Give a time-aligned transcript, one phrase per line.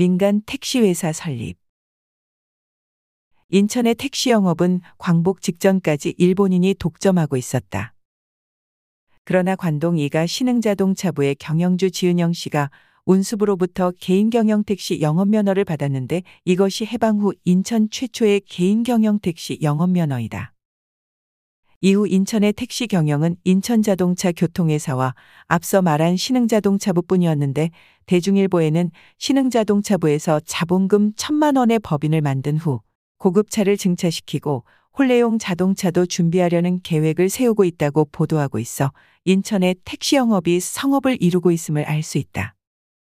[0.00, 1.58] 민간 택시회사 설립.
[3.50, 7.92] 인천의 택시 영업은 광복 직전까지 일본인이 독점하고 있었다.
[9.24, 12.70] 그러나 관동 이가 신흥자동차부의 경영주 지은영 씨가
[13.04, 19.58] 운수부로부터 개인 경영 택시 영업 면허를 받았는데 이것이 해방 후 인천 최초의 개인 경영 택시
[19.60, 20.54] 영업 면허이다.
[21.82, 25.14] 이후 인천의 택시 경영은 인천자동차 교통회사와
[25.46, 27.70] 앞서 말한 신흥자동차부뿐이었는데
[28.04, 32.80] 대중일보에는 신흥자동차부에서 자본금 천만 원의 법인을 만든 후
[33.16, 34.64] 고급차를 증차시키고
[34.98, 38.92] 홀레용 자동차도 준비하려는 계획을 세우고 있다고 보도하고 있어
[39.24, 42.56] 인천의 택시 영업이 성업을 이루고 있음을 알 수 있다.